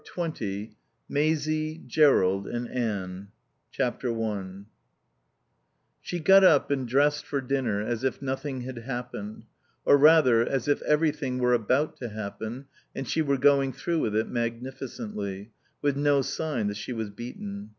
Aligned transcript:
XX 0.03 0.73
MAISIE, 1.09 1.83
JERROLD, 1.85 2.47
AND 2.47 2.67
ANNE 2.69 3.27
i 3.79 4.63
She 6.01 6.19
got 6.19 6.43
up 6.43 6.71
and 6.71 6.87
dressed 6.87 7.23
for 7.23 7.39
dinner 7.39 7.81
as 7.85 8.03
if 8.03 8.19
nothing 8.19 8.61
had 8.61 8.79
happened, 8.79 9.43
or, 9.85 9.97
rather, 9.97 10.41
as 10.43 10.67
if 10.67 10.81
everything 10.81 11.37
were 11.37 11.53
about 11.53 11.97
to 11.97 12.09
happen 12.09 12.65
and 12.95 13.07
she 13.07 13.21
were 13.21 13.37
going 13.37 13.73
through 13.73 13.99
with 13.99 14.15
it 14.15 14.27
magnificently, 14.27 15.51
with 15.83 15.95
no 15.95 16.23
sign 16.23 16.65
that 16.65 16.77
she 16.77 16.93
was 16.93 17.11
beaten. 17.11 17.69